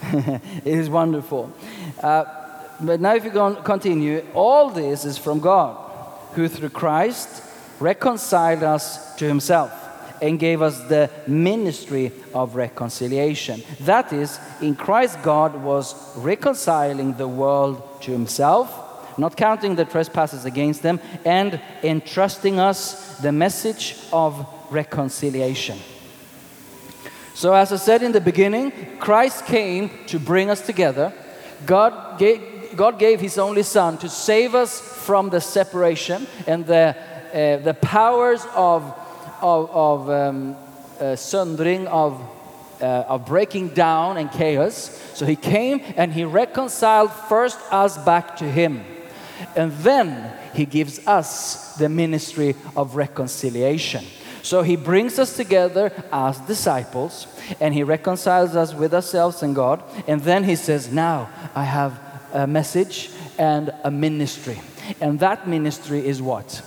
[0.04, 1.52] it is wonderful.
[2.04, 2.26] Uh,
[2.82, 3.32] but now, if you
[3.63, 5.78] continue, all this is from God,
[6.34, 7.44] who through Christ
[7.80, 9.72] reconciled us to himself
[10.22, 13.63] and gave us the ministry of reconciliation.
[13.82, 20.46] That is, in Christ, God was reconciling the world to himself, not counting the trespasses
[20.46, 25.78] against them, and entrusting us the message of reconciliation.
[27.34, 31.13] So, as I said in the beginning, Christ came to bring us together.
[31.65, 36.96] God gave, God gave His only Son to save us from the separation and the,
[37.34, 38.84] uh, the powers of,
[39.42, 40.56] of, of um,
[41.00, 42.22] uh, söndring, of,
[42.82, 45.02] uh, of breaking down and chaos.
[45.14, 48.84] So, He came and He reconciled first us back to Him.
[49.56, 54.06] And then He gives us the ministry of reconciliation.
[54.42, 57.28] So he brings us together as disciples
[57.60, 59.84] and he reconciles us with ourselves and God.
[60.08, 62.00] And then he says, Now I have
[62.34, 64.60] a message and a ministry.
[65.02, 66.62] And that ministry is what?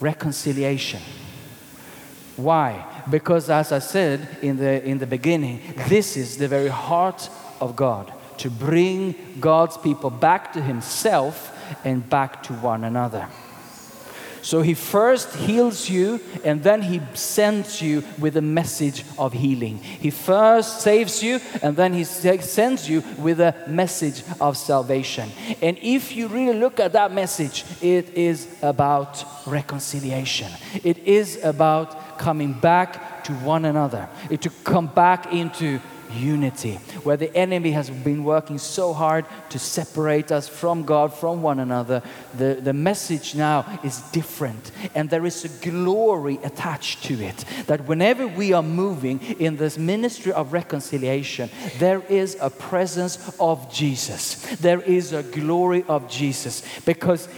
[0.00, 1.00] Reconciliation.
[2.36, 2.86] Why?
[3.10, 7.28] Because as I said in the, in the beginning, this is the very heart
[7.60, 13.28] of God to bring God's people back to Himself and back to one another.
[14.42, 19.78] So he first heals you and then he sends you with a message of healing.
[19.78, 25.30] He first saves you and then he sends you with a message of salvation.
[25.60, 30.50] And if you really look at that message, it is about reconciliation.
[30.84, 35.80] It is about coming back to one another, it to come back into
[36.14, 41.42] unity, where the enemy has been working so hard to separate us from God, from
[41.42, 42.02] one another.
[42.36, 47.44] The, the message now is different, and there is a glory attached to it.
[47.66, 53.72] That whenever we are moving in this ministry of reconciliation, there is a presence of
[53.72, 57.28] Jesus, there is a glory of Jesus, because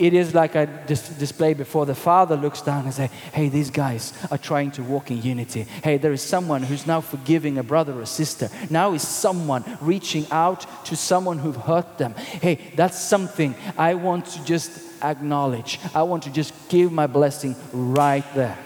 [0.00, 3.70] It is like a dis- display before the Father looks down and say, "Hey, these
[3.70, 5.66] guys are trying to walk in unity.
[5.84, 8.48] Hey, there is someone who's now forgiving a brother or sister.
[8.70, 12.14] Now is someone reaching out to someone who've hurt them.
[12.14, 14.70] Hey, that's something I want to just
[15.02, 15.78] acknowledge.
[15.94, 18.56] I want to just give my blessing right there."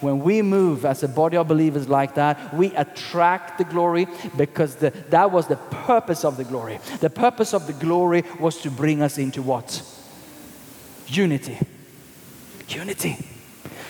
[0.00, 4.74] When we move as a body of believers like that, we attract the glory because
[4.74, 6.78] the, that was the purpose of the glory.
[7.00, 9.82] The purpose of the glory was to bring us into what?
[11.10, 11.58] Unity.
[12.68, 13.16] Unity.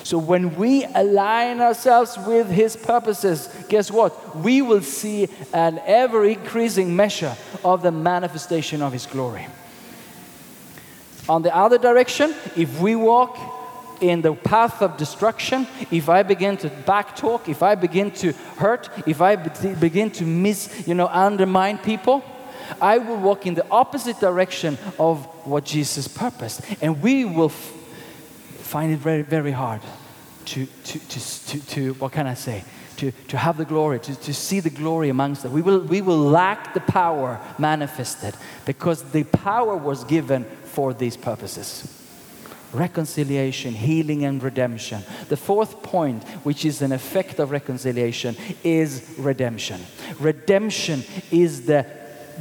[0.02, 4.36] So when we align ourselves with His purposes, guess what?
[4.36, 9.46] We will see an ever increasing measure of the manifestation of His glory.
[11.28, 13.38] On the other direction, if we walk
[14.00, 18.88] in the path of destruction, if I begin to backtalk, if I begin to hurt,
[19.06, 22.24] if I be- begin to miss, you know, undermine people,
[22.80, 26.62] I will walk in the opposite direction of what Jesus purposed.
[26.80, 27.72] And we will f-
[28.58, 29.80] find it very, very hard
[30.46, 32.64] to, to, to, to, to what can I say?
[32.98, 35.50] To, to have the glory, to, to see the glory amongst us.
[35.50, 38.34] We will, we will lack the power manifested
[38.66, 41.96] because the power was given for these purposes
[42.72, 45.02] reconciliation, healing, and redemption.
[45.28, 49.80] The fourth point, which is an effect of reconciliation, is redemption.
[50.18, 51.84] Redemption is the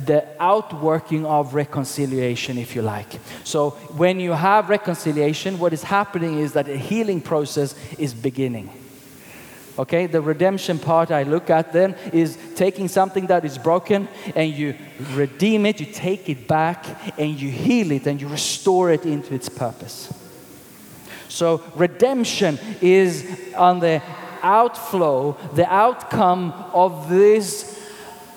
[0.05, 3.19] the outworking of reconciliation, if you like.
[3.43, 8.69] So, when you have reconciliation, what is happening is that a healing process is beginning.
[9.77, 14.51] Okay, the redemption part I look at then is taking something that is broken and
[14.53, 14.75] you
[15.13, 16.85] redeem it, you take it back,
[17.17, 20.13] and you heal it and you restore it into its purpose.
[21.29, 23.25] So, redemption is
[23.55, 24.01] on the
[24.41, 27.78] outflow, the outcome of this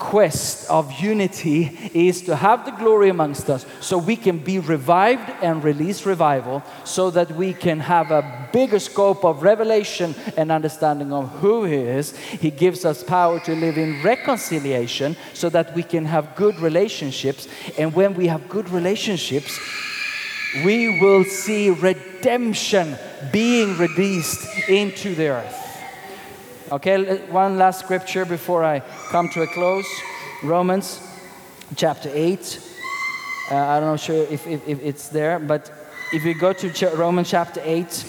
[0.02, 5.30] quest of unity is to have the glory amongst us so we can be revived
[5.40, 11.12] and release revival so that we can have a bigger scope of revelation and understanding
[11.12, 12.16] of who he is.
[12.16, 17.46] He gives us power to live in reconciliation so that we can have good relationships.
[17.78, 19.60] And when we have good relationships
[20.64, 22.98] we will see redemption
[23.32, 25.61] being released into the earth
[26.72, 29.86] Okay, one last scripture before I come to a close.
[30.42, 31.06] Romans
[31.76, 32.60] chapter 8.
[33.50, 35.70] Uh, I don't know sure if, if, if it's there, but
[36.14, 38.04] if you go to Romans chapter 8,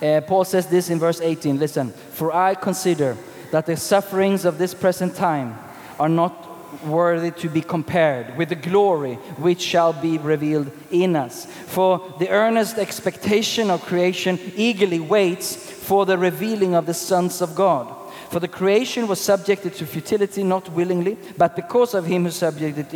[0.00, 3.18] uh, Paul says this in verse 18 Listen, for I consider
[3.50, 5.58] that the sufferings of this present time
[6.00, 6.51] are not
[6.84, 11.46] worthy to be compared with the glory which shall be revealed in us.
[11.66, 17.54] For the earnest expectation of creation eagerly waits for the revealing of the sons of
[17.54, 17.94] God.
[18.30, 22.86] For the creation was subjected to futility, not willingly, but because of him who subjected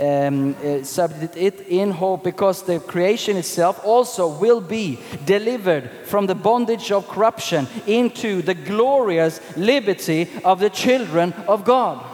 [0.00, 6.34] um, uh, it in hope, because the creation itself also will be delivered from the
[6.34, 12.04] bondage of corruption into the glorious liberty of the children of God.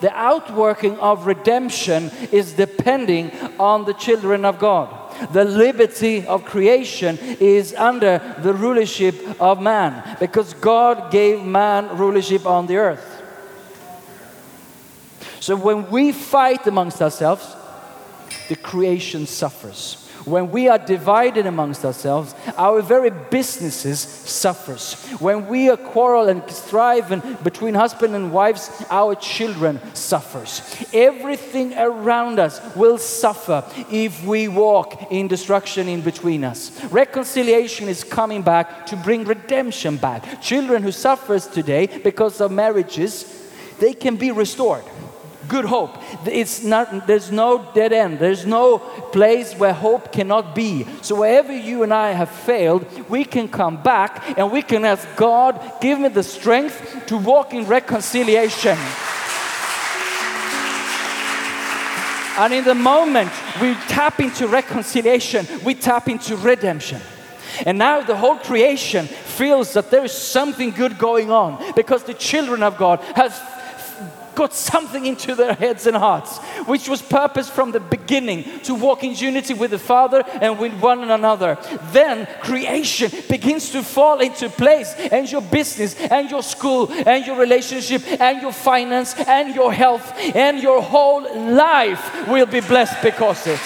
[0.00, 4.98] The outworking of redemption is depending on the children of God.
[5.32, 12.46] The liberty of creation is under the rulership of man because God gave man rulership
[12.46, 13.22] on the earth.
[15.40, 17.56] So when we fight amongst ourselves,
[18.48, 20.01] the creation suffers.
[20.24, 24.94] When we are divided amongst ourselves, our very businesses suffers.
[25.20, 30.62] When we are quarrel and strive and between husband and wives, our children suffers.
[30.92, 36.84] Everything around us will suffer if we walk in destruction in between us.
[36.84, 40.40] Reconciliation is coming back to bring redemption back.
[40.40, 43.48] Children who suffers today because of marriages,
[43.80, 44.84] they can be restored
[45.52, 45.98] good hope.
[46.26, 48.18] It's not, there's no dead end.
[48.18, 48.78] There's no
[49.12, 50.86] place where hope cannot be.
[51.02, 55.06] So wherever you and I have failed, we can come back and we can ask
[55.14, 58.78] God, give me the strength to walk in reconciliation.
[62.38, 63.30] And in the moment
[63.60, 67.02] we tap into reconciliation, we tap into redemption.
[67.66, 72.14] And now the whole creation feels that there is something good going on because the
[72.14, 73.38] children of God has
[74.34, 79.04] got something into their heads and hearts, which was purpose from the beginning to walk
[79.04, 81.58] in unity with the Father and with one another.
[81.92, 87.36] Then creation begins to fall into place, and your business, and your school, and your
[87.36, 91.22] relationship, and your finance, and your health, and your whole
[91.54, 93.60] life will be blessed because it.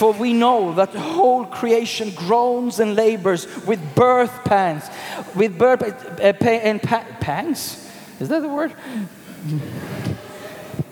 [0.00, 4.88] For we know that the whole creation groans and labors with birth pangs,
[5.34, 7.86] with birth uh, pa- and pa- pangs.
[8.18, 8.72] Is that the word?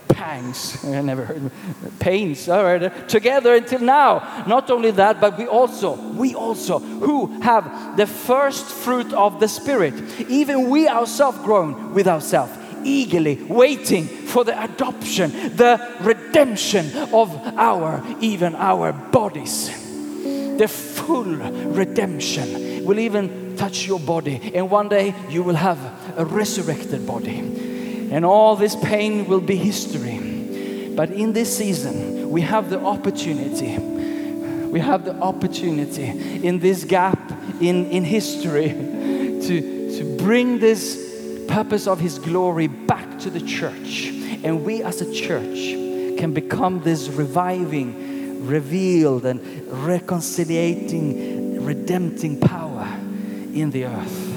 [0.09, 0.85] pangs.
[0.85, 1.51] I never heard
[2.01, 2.49] pains.
[2.51, 4.45] All right, together until now.
[4.47, 9.49] Not only that, but we also, we also, who have the first fruit of the
[9.49, 9.95] Spirit,
[10.29, 12.53] even we ourselves groan with ourselves,
[12.85, 19.69] eagerly waiting for the adoption, the redemption of our, even our bodies.
[20.59, 25.79] The full redemption will even touch your body, and one day you will have
[26.17, 27.69] a resurrected body
[28.11, 30.93] and all this pain will be history.
[30.95, 33.79] But in this season, we have the opportunity.
[33.79, 36.07] We have the opportunity
[36.47, 37.19] in this gap
[37.61, 38.69] in, in history
[39.47, 41.08] to, to bring this
[41.49, 44.07] purpose of His glory back to the church.
[44.45, 45.75] And we as a church
[46.19, 49.41] can become this reviving, revealed, and
[49.87, 52.87] reconciliating, redempting power
[53.53, 54.29] in the earth.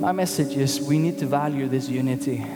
[0.00, 2.46] My message is we need to value this unity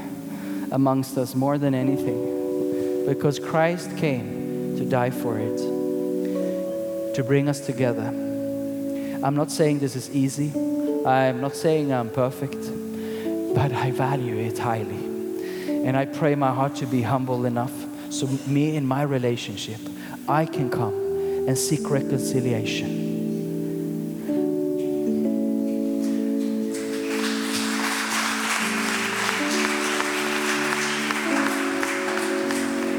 [0.71, 5.57] amongst us more than anything because Christ came to die for it,
[7.17, 8.07] to bring us together.
[9.23, 10.53] I'm not saying this is easy,
[11.07, 12.61] I'm not saying I'm perfect,
[13.55, 15.05] but I value it highly.
[15.87, 17.73] And I pray my heart to be humble enough
[18.11, 19.79] so, me in my relationship,
[20.29, 20.95] I can come
[21.47, 23.09] and seek reconciliation.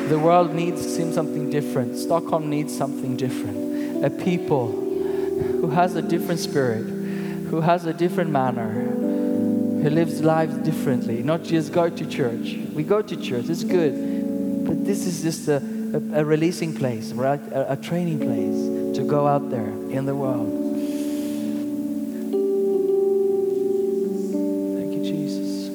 [0.07, 0.81] The world needs
[1.13, 1.97] something different.
[1.97, 4.05] Stockholm needs something different.
[4.05, 6.85] A people who has a different spirit,
[7.51, 11.21] who has a different manner, who lives lives differently.
[11.21, 12.55] Not just go to church.
[12.73, 14.65] We go to church, it's good.
[14.65, 17.41] But this is just a, a, a releasing place, right?
[17.51, 20.49] A, a training place to go out there in the world.
[24.77, 25.67] Thank you, Jesus.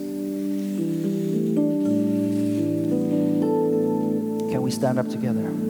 [4.51, 5.66] Can we stand up together?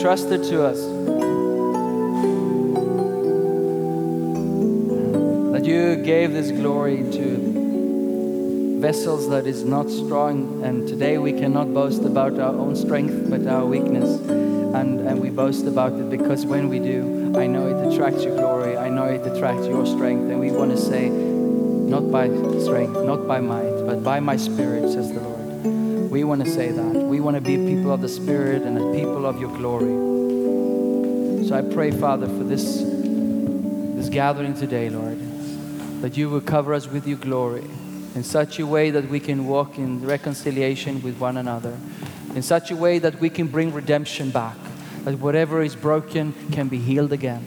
[0.00, 0.80] Entrusted to us.
[5.52, 10.64] That you gave this glory to vessels that is not strong.
[10.64, 14.18] And today we cannot boast about our own strength, but our weakness.
[14.26, 18.36] And, and we boast about it because when we do, I know it attracts your
[18.36, 18.78] glory.
[18.78, 20.30] I know it attracts your strength.
[20.30, 22.28] And we want to say, not by
[22.58, 25.39] strength, not by might, but by my spirit, says the Lord.
[26.10, 26.92] We want to say that.
[26.92, 31.46] We want to be people of the Spirit and a people of your glory.
[31.46, 35.20] So I pray, Father, for this, this gathering today, Lord,
[36.02, 37.62] that you will cover us with your glory
[38.16, 41.78] in such a way that we can walk in reconciliation with one another,
[42.34, 44.56] in such a way that we can bring redemption back,
[45.04, 47.44] that whatever is broken can be healed again.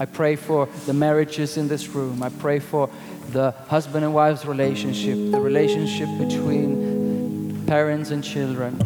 [0.00, 2.22] I pray for the marriages in this room.
[2.22, 2.88] I pray for
[3.32, 6.81] the husband and wife's relationship, the relationship between
[7.72, 8.78] parents and children.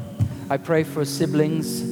[0.49, 1.83] I pray for siblings,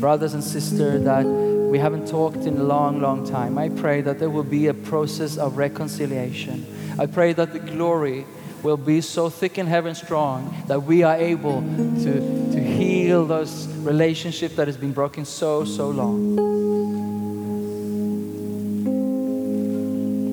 [0.00, 3.58] brothers and sisters that we haven't talked in a long, long time.
[3.58, 6.64] I pray that there will be a process of reconciliation.
[6.98, 8.24] I pray that the glory
[8.62, 13.66] will be so thick in heaven strong that we are able to, to heal those
[13.84, 16.38] relationships that has been broken so, so long.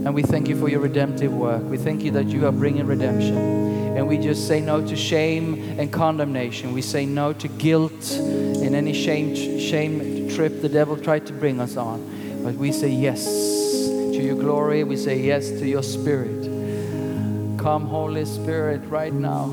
[0.06, 1.64] And we thank you for your redemptive work.
[1.64, 3.69] We thank you that you are bringing redemption.
[4.00, 6.72] And we just say no to shame and condemnation.
[6.72, 11.60] We say no to guilt and any shame, shame trip the devil tried to bring
[11.60, 12.42] us on.
[12.42, 14.86] But we say yes to your glory.
[14.86, 16.46] We say yes to your spirit.
[17.60, 19.48] Come, Holy Spirit, right now.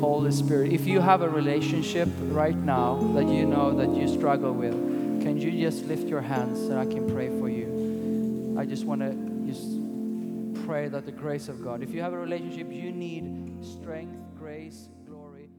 [0.00, 4.52] Holy Spirit, if you have a relationship right now that you know that you struggle
[4.52, 4.74] with,
[5.22, 8.56] can you just lift your hands and I can pray for you?
[8.58, 9.23] I just want to
[10.64, 14.88] pray that the grace of God, if you have a relationship, you need strength, grace,
[15.06, 15.50] glory.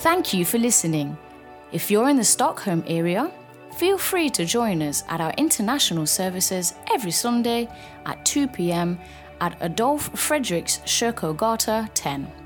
[0.00, 1.16] Thank you for listening.
[1.72, 3.30] If you're in the Stockholm area,
[3.76, 7.68] feel free to join us at our international services every Sunday
[8.04, 8.98] at 2 pm
[9.40, 12.45] at Adolf Fredriks Kyrkogata 10.